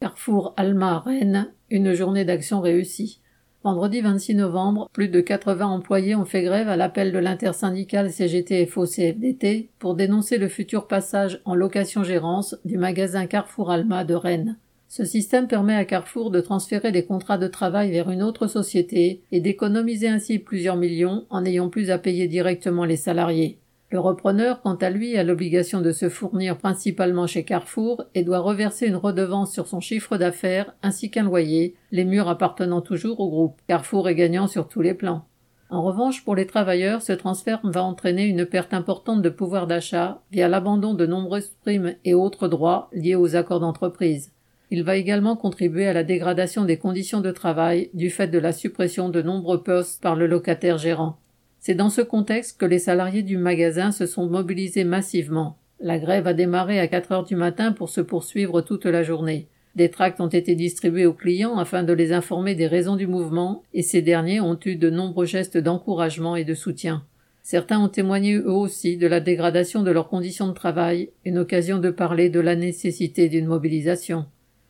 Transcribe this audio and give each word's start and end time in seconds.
Carrefour 0.00 0.54
Alma 0.56 1.00
Rennes, 1.00 1.52
une 1.68 1.92
journée 1.92 2.24
d'action 2.24 2.62
réussie. 2.62 3.20
Vendredi 3.62 4.00
26 4.00 4.34
novembre, 4.34 4.88
plus 4.94 5.08
de 5.08 5.20
80 5.20 5.66
employés 5.66 6.14
ont 6.14 6.24
fait 6.24 6.42
grève 6.42 6.70
à 6.70 6.76
l'appel 6.76 7.12
de 7.12 7.18
l'intersyndicale 7.18 8.10
CGT-FO-CFDT 8.10 9.68
pour 9.78 9.94
dénoncer 9.94 10.38
le 10.38 10.48
futur 10.48 10.86
passage 10.86 11.42
en 11.44 11.54
location-gérance 11.54 12.56
du 12.64 12.78
magasin 12.78 13.26
Carrefour 13.26 13.70
Alma 13.70 14.04
de 14.04 14.14
Rennes. 14.14 14.56
Ce 14.88 15.04
système 15.04 15.48
permet 15.48 15.76
à 15.76 15.84
Carrefour 15.84 16.30
de 16.30 16.40
transférer 16.40 16.92
des 16.92 17.04
contrats 17.04 17.36
de 17.36 17.46
travail 17.46 17.90
vers 17.90 18.08
une 18.08 18.22
autre 18.22 18.46
société 18.46 19.20
et 19.32 19.40
d'économiser 19.40 20.08
ainsi 20.08 20.38
plusieurs 20.38 20.76
millions 20.76 21.26
en 21.28 21.42
n'ayant 21.42 21.68
plus 21.68 21.90
à 21.90 21.98
payer 21.98 22.26
directement 22.26 22.86
les 22.86 22.96
salariés. 22.96 23.59
Le 23.90 23.98
repreneur, 23.98 24.62
quant 24.62 24.76
à 24.76 24.88
lui, 24.88 25.16
a 25.16 25.24
l'obligation 25.24 25.80
de 25.80 25.90
se 25.90 26.08
fournir 26.08 26.56
principalement 26.56 27.26
chez 27.26 27.42
Carrefour 27.42 28.04
et 28.14 28.22
doit 28.22 28.38
reverser 28.38 28.86
une 28.86 28.94
redevance 28.94 29.52
sur 29.52 29.66
son 29.66 29.80
chiffre 29.80 30.16
d'affaires 30.16 30.76
ainsi 30.84 31.10
qu'un 31.10 31.24
loyer, 31.24 31.74
les 31.90 32.04
murs 32.04 32.28
appartenant 32.28 32.82
toujours 32.82 33.18
au 33.18 33.28
groupe. 33.28 33.60
Carrefour 33.66 34.08
est 34.08 34.14
gagnant 34.14 34.46
sur 34.46 34.68
tous 34.68 34.80
les 34.80 34.94
plans. 34.94 35.24
En 35.70 35.82
revanche, 35.82 36.24
pour 36.24 36.36
les 36.36 36.46
travailleurs, 36.46 37.02
ce 37.02 37.12
transfert 37.12 37.60
va 37.64 37.82
entraîner 37.82 38.26
une 38.26 38.46
perte 38.46 38.74
importante 38.74 39.22
de 39.22 39.28
pouvoir 39.28 39.66
d'achat 39.66 40.22
via 40.30 40.48
l'abandon 40.48 40.94
de 40.94 41.06
nombreuses 41.06 41.56
primes 41.62 41.94
et 42.04 42.14
autres 42.14 42.46
droits 42.46 42.90
liés 42.92 43.16
aux 43.16 43.34
accords 43.34 43.60
d'entreprise. 43.60 44.32
Il 44.70 44.84
va 44.84 44.94
également 44.94 45.34
contribuer 45.34 45.88
à 45.88 45.92
la 45.92 46.04
dégradation 46.04 46.64
des 46.64 46.76
conditions 46.76 47.20
de 47.20 47.32
travail 47.32 47.90
du 47.92 48.08
fait 48.08 48.28
de 48.28 48.38
la 48.38 48.52
suppression 48.52 49.08
de 49.08 49.20
nombreux 49.20 49.64
postes 49.64 50.00
par 50.00 50.14
le 50.14 50.28
locataire 50.28 50.78
gérant. 50.78 51.18
C'est 51.62 51.74
dans 51.74 51.90
ce 51.90 52.00
contexte 52.00 52.58
que 52.58 52.64
les 52.64 52.78
salariés 52.78 53.22
du 53.22 53.36
magasin 53.36 53.92
se 53.92 54.06
sont 54.06 54.26
mobilisés 54.26 54.84
massivement. 54.84 55.58
La 55.78 55.98
grève 55.98 56.26
a 56.26 56.32
démarré 56.32 56.80
à 56.80 56.88
4 56.88 57.12
heures 57.12 57.24
du 57.24 57.36
matin 57.36 57.72
pour 57.72 57.90
se 57.90 58.00
poursuivre 58.00 58.62
toute 58.62 58.86
la 58.86 59.02
journée. 59.02 59.46
Des 59.76 59.90
tracts 59.90 60.22
ont 60.22 60.28
été 60.28 60.54
distribués 60.54 61.04
aux 61.04 61.12
clients 61.12 61.58
afin 61.58 61.82
de 61.82 61.92
les 61.92 62.12
informer 62.12 62.54
des 62.54 62.66
raisons 62.66 62.96
du 62.96 63.06
mouvement 63.06 63.62
et 63.74 63.82
ces 63.82 64.00
derniers 64.00 64.40
ont 64.40 64.58
eu 64.64 64.76
de 64.76 64.88
nombreux 64.88 65.26
gestes 65.26 65.58
d'encouragement 65.58 66.34
et 66.34 66.44
de 66.44 66.54
soutien. 66.54 67.04
Certains 67.42 67.78
ont 67.78 67.88
témoigné 67.88 68.36
eux 68.36 68.50
aussi 68.50 68.96
de 68.96 69.06
la 69.06 69.20
dégradation 69.20 69.82
de 69.82 69.90
leurs 69.90 70.08
conditions 70.08 70.48
de 70.48 70.54
travail, 70.54 71.10
une 71.26 71.38
occasion 71.38 71.78
de 71.78 71.90
parler 71.90 72.30
de 72.30 72.40
la 72.40 72.56
nécessité 72.56 73.28
d'une 73.28 73.46
mobilisation. 73.46 74.24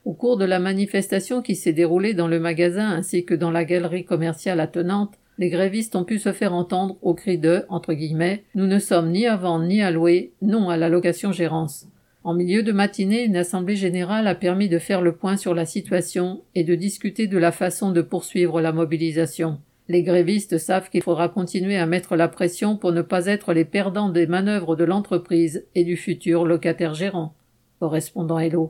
Au 0.04 0.12
cours 0.12 0.36
de 0.36 0.44
la 0.44 0.58
manifestation 0.58 1.40
qui 1.40 1.54
s'est 1.54 1.72
déroulée 1.72 2.14
dans 2.14 2.28
le 2.28 2.40
magasin 2.40 2.90
ainsi 2.90 3.24
que 3.24 3.34
dans 3.34 3.50
la 3.50 3.64
galerie 3.64 4.04
commerciale 4.04 4.58
attenante, 4.58 5.14
les 5.40 5.48
grévistes 5.48 5.96
ont 5.96 6.04
pu 6.04 6.18
se 6.18 6.32
faire 6.32 6.52
entendre 6.52 6.98
au 7.00 7.14
cri 7.14 7.38
de 7.38 7.64
entre 7.70 7.94
guillemets 7.94 8.44
Nous 8.54 8.66
ne 8.66 8.78
sommes 8.78 9.10
ni 9.10 9.26
à 9.26 9.36
vendre 9.36 9.64
ni 9.64 9.80
à 9.80 9.90
louer, 9.90 10.32
non 10.42 10.68
à 10.68 10.76
la 10.76 10.90
location 10.90 11.32
gérance. 11.32 11.88
En 12.24 12.34
milieu 12.34 12.62
de 12.62 12.72
matinée, 12.72 13.24
une 13.24 13.36
assemblée 13.36 13.74
générale 13.74 14.26
a 14.26 14.34
permis 14.34 14.68
de 14.68 14.78
faire 14.78 15.00
le 15.00 15.16
point 15.16 15.38
sur 15.38 15.54
la 15.54 15.64
situation 15.64 16.42
et 16.54 16.62
de 16.62 16.74
discuter 16.74 17.26
de 17.26 17.38
la 17.38 17.52
façon 17.52 17.90
de 17.90 18.02
poursuivre 18.02 18.60
la 18.60 18.72
mobilisation. 18.72 19.58
Les 19.88 20.02
grévistes 20.02 20.58
savent 20.58 20.90
qu'il 20.90 21.02
faudra 21.02 21.30
continuer 21.30 21.78
à 21.78 21.86
mettre 21.86 22.16
la 22.16 22.28
pression 22.28 22.76
pour 22.76 22.92
ne 22.92 23.00
pas 23.00 23.24
être 23.24 23.54
les 23.54 23.64
perdants 23.64 24.10
des 24.10 24.26
manœuvres 24.26 24.76
de 24.76 24.84
l'entreprise 24.84 25.64
et 25.74 25.84
du 25.84 25.96
futur 25.96 26.44
locataire 26.44 26.92
gérant. 26.92 27.32
Correspondant 27.78 28.38
Hello. 28.38 28.68